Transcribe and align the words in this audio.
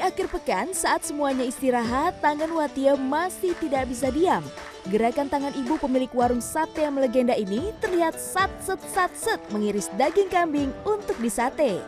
akhir 0.00 0.32
pekan, 0.32 0.72
saat 0.72 1.04
semuanya 1.04 1.44
istirahat, 1.44 2.16
tangan 2.24 2.48
Watia 2.56 2.96
masih 2.96 3.52
tidak 3.60 3.84
bisa 3.92 4.08
diam. 4.08 4.40
Gerakan 4.88 5.28
tangan 5.28 5.52
ibu 5.56 5.76
pemilik 5.76 6.08
warung 6.12 6.40
sate 6.40 6.84
yang 6.84 6.96
melegenda 6.96 7.36
ini 7.36 7.72
terlihat 7.80 8.16
sat-set-sat-set 8.16 9.40
mengiris 9.52 9.92
daging 9.96 10.28
kambing 10.28 10.72
untuk 10.84 11.16
disate. 11.20 11.80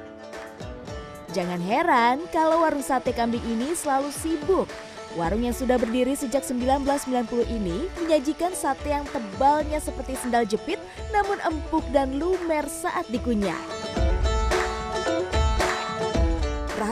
Jangan 1.33 1.61
heran 1.61 2.25
kalau 2.33 2.65
warung 2.65 2.85
sate 2.85 3.13
kambing 3.13 3.45
ini 3.45 3.77
selalu 3.77 4.09
sibuk. 4.13 4.69
Warung 5.17 5.49
yang 5.49 5.57
sudah 5.57 5.81
berdiri 5.81 6.13
sejak 6.13 6.45
1990 6.45 7.49
ini 7.49 7.89
menyajikan 8.01 8.53
sate 8.53 8.93
yang 8.93 9.09
tebalnya 9.09 9.81
seperti 9.81 10.13
sendal 10.21 10.45
jepit 10.45 10.77
namun 11.13 11.41
empuk 11.45 11.85
dan 11.97 12.21
lumer 12.21 12.69
saat 12.69 13.09
dikunyah. 13.09 13.96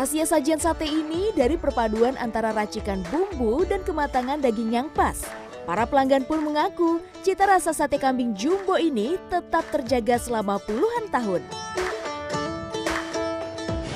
Rahasia 0.04 0.28
sajian 0.28 0.60
sate 0.60 0.84
ini 0.84 1.32
dari 1.32 1.56
perpaduan 1.56 2.12
antara 2.20 2.52
racikan 2.52 3.00
bumbu 3.08 3.64
dan 3.64 3.80
kematangan 3.88 4.36
daging 4.36 4.68
yang 4.68 4.92
pas. 4.92 5.16
Para 5.64 5.88
pelanggan 5.88 6.28
pun 6.28 6.44
mengaku 6.44 7.00
cita 7.24 7.48
rasa 7.48 7.72
sate 7.72 7.96
kambing 7.96 8.36
jumbo 8.36 8.76
ini 8.76 9.16
tetap 9.32 9.64
terjaga 9.72 10.20
selama 10.20 10.60
puluhan 10.60 11.08
tahun. 11.08 11.40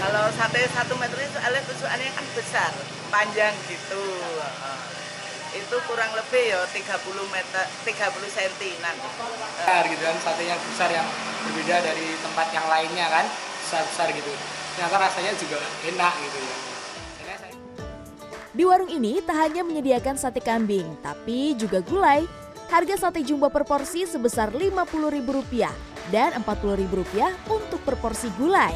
Kalau 0.00 0.24
sate 0.32 0.64
satu 0.72 0.96
meter 0.96 1.28
itu 1.28 1.38
alat 1.44 1.60
tujuannya 1.76 2.08
kan 2.16 2.26
besar, 2.32 2.72
panjang 3.12 3.52
gitu. 3.68 4.00
Itu 5.60 5.76
kurang 5.92 6.08
lebih 6.16 6.56
ya 6.56 6.64
30 6.72 6.88
meter, 7.36 7.64
30 7.84 7.92
cm. 8.32 8.86
besar 9.60 9.84
gitu 9.84 10.02
kan 10.08 10.16
sate 10.24 10.48
yang 10.48 10.60
besar 10.72 10.88
yang 10.88 11.04
berbeda 11.44 11.84
dari 11.84 12.16
tempat 12.24 12.48
yang 12.56 12.64
lainnya 12.64 13.06
kan 13.12 13.28
besar 13.60 13.84
besar 13.84 14.08
gitu 14.16 14.57
ternyata 14.78 15.10
rasanya 15.10 15.34
juga 15.34 15.58
enak 15.90 16.14
gitu 16.22 16.38
ya 16.38 16.56
Di 18.54 18.62
warung 18.62 18.90
ini 18.94 19.18
tak 19.26 19.36
hanya 19.42 19.66
menyediakan 19.66 20.14
sate 20.14 20.38
kambing, 20.38 20.86
tapi 21.02 21.58
juga 21.58 21.82
gulai. 21.82 22.22
Harga 22.70 22.94
sate 22.94 23.26
jumbo 23.26 23.50
per 23.50 23.66
porsi 23.66 24.06
sebesar 24.06 24.54
Rp50.000 24.54 25.66
dan 26.14 26.30
Rp40.000 26.46 27.26
untuk 27.50 27.82
per 27.82 27.98
porsi 27.98 28.30
gulai. 28.38 28.70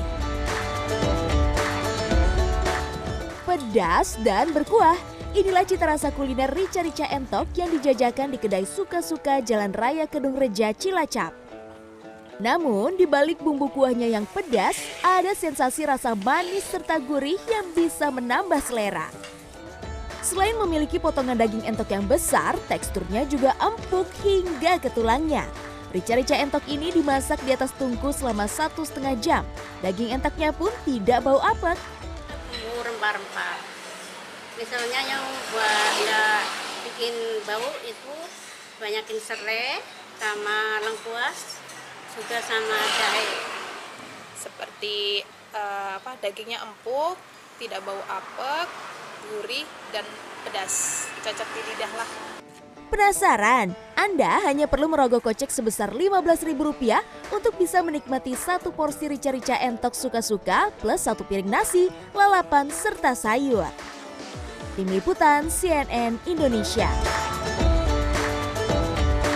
Pedas 3.46 4.18
dan 4.26 4.50
berkuah. 4.50 4.98
Inilah 5.38 5.62
cita 5.66 5.86
rasa 5.86 6.10
kuliner 6.10 6.50
rica-rica 6.50 7.06
entok 7.14 7.46
yang 7.54 7.70
dijajakan 7.70 8.34
di 8.34 8.38
kedai 8.42 8.66
Suka-Suka 8.66 9.38
Jalan 9.42 9.70
Raya 9.70 10.10
Kedung 10.10 10.34
Reja 10.34 10.74
Cilacap. 10.74 11.51
Namun, 12.40 12.96
di 12.96 13.04
balik 13.04 13.44
bumbu 13.44 13.68
kuahnya 13.68 14.08
yang 14.08 14.24
pedas, 14.30 14.80
ada 15.04 15.36
sensasi 15.36 15.84
rasa 15.84 16.16
manis 16.16 16.64
serta 16.64 16.96
gurih 16.96 17.40
yang 17.50 17.66
bisa 17.76 18.08
menambah 18.08 18.60
selera. 18.64 19.12
Selain 20.22 20.54
memiliki 20.54 21.02
potongan 21.02 21.36
daging 21.36 21.66
entok 21.66 21.92
yang 21.92 22.06
besar, 22.06 22.54
teksturnya 22.70 23.26
juga 23.26 23.52
empuk 23.58 24.06
hingga 24.22 24.78
ke 24.78 24.88
tulangnya. 24.94 25.44
Rica-rica 25.92 26.32
entok 26.38 26.64
ini 26.72 26.88
dimasak 26.88 27.42
di 27.44 27.52
atas 27.52 27.74
tungku 27.76 28.14
selama 28.16 28.48
satu 28.48 28.80
setengah 28.80 29.12
jam. 29.20 29.42
Daging 29.84 30.16
entoknya 30.16 30.48
pun 30.54 30.72
tidak 30.88 31.20
bau 31.20 31.36
bumbu 31.42 31.76
rempah-rempah. 32.80 33.56
Misalnya 34.56 35.00
yang 35.04 35.24
buat 35.52 35.94
ya 36.06 36.24
bikin 36.88 37.14
bau 37.44 37.70
itu 37.84 38.16
banyakin 38.80 39.18
serai 39.20 39.84
sama 40.16 40.80
lengkuas 40.80 41.60
juga 42.12 42.38
sama 42.44 42.78
jahe. 43.00 43.26
seperti 44.36 45.22
eh, 45.54 45.92
apa 46.02 46.18
dagingnya 46.18 46.58
empuk, 46.66 47.14
tidak 47.62 47.78
bau 47.86 48.02
apek, 48.10 48.66
gurih 49.30 49.66
dan 49.94 50.02
pedas. 50.42 51.06
Cocok 51.22 51.48
di 51.54 51.60
lidah 51.72 51.92
lah. 51.94 52.08
Penasaran? 52.92 53.72
Anda 53.96 54.42
hanya 54.44 54.68
perlu 54.68 54.90
merogoh 54.90 55.22
kocek 55.22 55.48
sebesar 55.48 55.94
Rp15.000 55.96 56.52
untuk 57.32 57.54
bisa 57.56 57.80
menikmati 57.80 58.36
satu 58.36 58.68
porsi 58.68 59.08
rica-rica 59.08 59.56
entok 59.56 59.96
suka-suka 59.96 60.68
plus 60.82 61.08
satu 61.08 61.24
piring 61.24 61.48
nasi, 61.48 61.88
lalapan, 62.12 62.68
serta 62.68 63.16
sayur. 63.16 63.64
Tim 64.76 64.88
Liputan 64.92 65.48
CNN 65.48 66.20
Indonesia. 66.28 66.90